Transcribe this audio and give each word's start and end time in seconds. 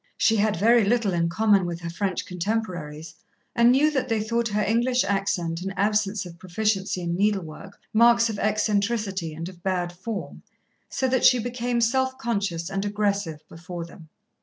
She 0.17 0.37
had 0.37 0.55
very 0.55 0.83
little 0.83 1.13
in 1.13 1.29
common 1.29 1.63
with 1.67 1.81
her 1.81 1.89
French 1.91 2.25
contemporaries, 2.25 3.13
and 3.55 3.71
knew 3.71 3.91
that 3.91 4.09
they 4.09 4.19
thought 4.23 4.47
her 4.47 4.63
English 4.63 5.03
accent 5.03 5.61
and 5.61 5.75
absence 5.77 6.25
of 6.25 6.39
proficiency 6.39 7.01
in 7.03 7.15
needlework, 7.15 7.77
marks 7.93 8.27
of 8.27 8.39
eccentricity 8.39 9.35
and 9.35 9.47
of 9.47 9.61
bad 9.61 9.93
form, 9.93 10.41
so 10.89 11.07
that 11.07 11.23
she 11.23 11.37
became 11.37 11.81
self 11.81 12.17
conscious 12.17 12.67
and 12.67 12.83
aggressive 12.83 13.47
before 13.47 13.85
them. 13.85 14.09